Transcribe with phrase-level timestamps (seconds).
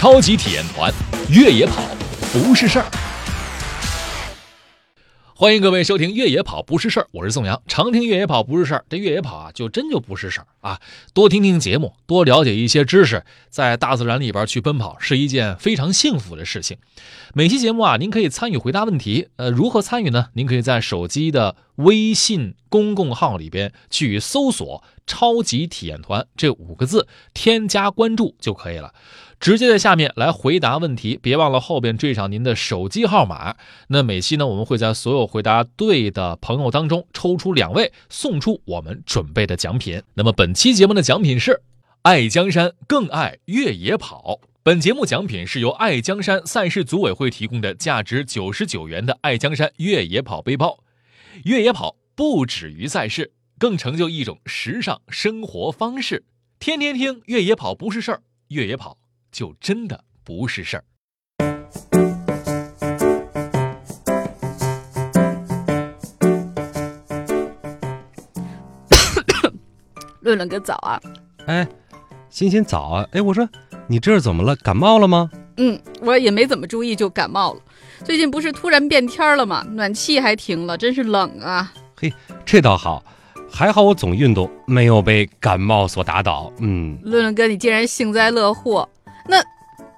[0.00, 0.90] 超级体验团，
[1.28, 1.82] 越野跑
[2.32, 2.86] 不是事儿。
[5.34, 7.60] 欢迎各位收听《越野跑不是事儿》，我是宋阳。
[7.66, 10.80] 常听越野跑不是事儿，这越野跑啊，就真就不是事儿啊。
[11.12, 16.78] 多听听节目，多了解一些知识，在大自然里边去奔跑，是一件非常幸福的事情。
[17.34, 19.28] 每期节目啊，您可以参与回答问题。
[19.36, 20.28] 呃，如何参与呢？
[20.32, 28.94] 您可以在手机的微信公共号里边去搜索“超级体验团”这五个字，添加关注就可以了。
[29.38, 33.56] 直接在下面来回答问题，别忘了后边缀上您的手机号码。
[33.88, 40.02] 那每期呢，我们会在所有回答对的朋友当中抽出两位，送出我们准备的奖品。
[40.14, 41.62] 那么本期节目的奖品是
[42.02, 44.40] 爱江山更爱越野跑。
[44.62, 50.80] 本节目奖品是由爱江山赛事组委会提供的价值九十九元的爱江山越野跑背包。
[51.44, 56.26] 越野跑不止于赛事，更成就一种时尚生活方式。
[56.58, 58.98] 天天听越野跑不是事儿，越野跑。
[59.32, 60.84] 就真的不是事儿。
[70.20, 71.00] 论论个早啊！
[71.46, 71.66] 哎，
[72.28, 73.08] 欣欣早啊！
[73.12, 73.48] 哎，我说
[73.88, 74.54] 你这是怎么了？
[74.56, 75.30] 感冒了吗？
[75.56, 77.62] 嗯，我也没怎么注意就感冒了。
[78.04, 79.64] 最近不是突然变天了吗？
[79.70, 81.72] 暖气还停了，真是冷啊！
[82.00, 82.10] 嘿，
[82.46, 83.04] 这倒好，
[83.52, 86.50] 还好我总运动，没有被感冒所打倒。
[86.58, 88.88] 嗯，论论哥，你竟然幸灾乐祸。
[89.28, 89.36] 那，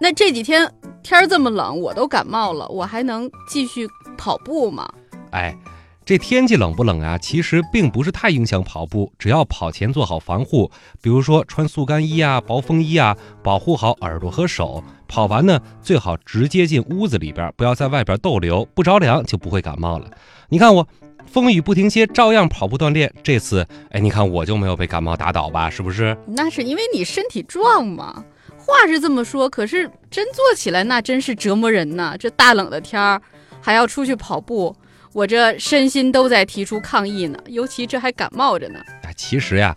[0.00, 4.88] 那这几天天儿这么冷，我都感冒了，我还能继续跑步吗？
[5.32, 5.52] 哎，
[6.04, 7.18] 这天气冷不冷啊？
[7.18, 10.70] 其实并不是太影响跑步，只要跑前做好防护，
[11.02, 14.84] 比如说穿速干衣啊、薄风衣啊，保护好耳朵和手。
[15.08, 20.08] 跑完呢，最好直接进屋子里边，不要在外边逗留，不着凉就不会感冒了。
[20.50, 20.86] 你看我
[21.28, 23.12] 风雨不停歇，照样跑步锻炼。
[23.22, 25.70] 这次，哎，你看我就没有被感冒打倒吧？
[25.70, 26.16] 是不是？
[26.26, 28.24] 那是因为你身体壮嘛。
[28.56, 32.16] 话是这么说，可是真做起来那真是折磨人呐！
[32.18, 33.20] 这大冷的天儿，
[33.62, 34.76] 还要出去跑步，
[35.14, 37.38] 我这身心都在提出抗议呢。
[37.46, 38.78] 尤其这还感冒着呢。
[39.04, 39.74] 哎，其实呀，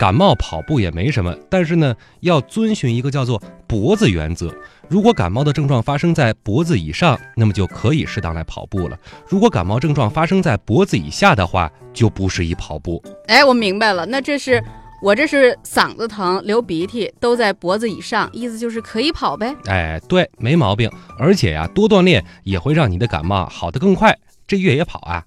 [0.00, 4.50] 感冒跑步也没什么，但是呢，要遵循一个叫做脖子原则。
[4.88, 8.96] 如果感冒的症状发生在脖子以上，那么就可以适当来跑步了；
[9.28, 13.02] 如果感冒症状发生在脖子以下的话，就不适宜跑步。
[13.26, 14.64] 哎，我明白了，那这是。
[15.02, 19.54] 我这是嗓子疼、流鼻涕，都在脖子以上，意思就是可以跑呗。
[19.64, 20.90] 哎，对，没毛病。
[21.18, 24.14] 而且呀，多锻炼也会让你的感冒好得更快。
[24.46, 25.24] 这越野跑啊，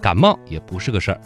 [0.00, 1.20] 感冒也不是个事儿。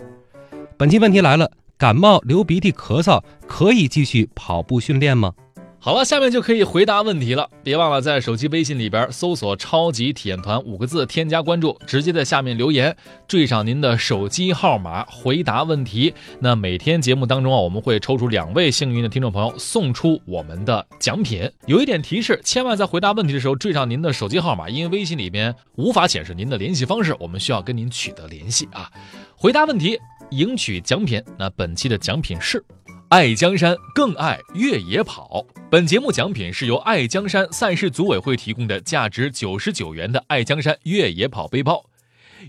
[0.79, 1.51] 本期问题来了：
[1.81, 5.33] 感冒、流鼻涕、咳嗽，可以继续跑步训练吗？
[5.79, 7.49] 好了，下面就可以回答问题了。
[7.65, 12.95] 别忘了在手机微信里边搜索“超级体验团”五个字，添加关注，直接在下面留言，
[13.27, 16.13] 缀上您的手机号码，回答问题。
[16.39, 21.51] 那每天节目当中啊，我们会抽出两位幸运的听众朋友，送出我们的奖品。
[21.65, 28.93] 有一点提示，千万在回答问题的时候缀上您的手机号码，因为微信里边无法显示您的联系方式，我们需要跟您取得联系啊。
[29.35, 29.99] 回答问题，
[30.31, 31.23] 赢取奖品。
[31.39, 32.65] 那本期的奖品是。
[33.09, 35.45] 爱江山更爱越野跑。
[35.69, 41.85] 本节目奖品是由爱江山赛事组委会提供的价值九十九元的爱江山越野跑背包。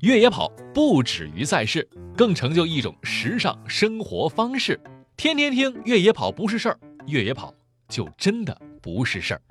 [0.02, 4.80] 越野跑不止于赛事，更成就一种时尚生活方式。
[5.18, 7.52] 天天听越野跑不是事儿，越野跑
[7.90, 9.42] 就真的不是事儿。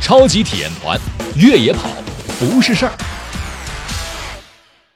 [0.00, 0.96] 超级体验团，
[1.36, 1.90] 越野跑
[2.38, 3.13] 不是事儿。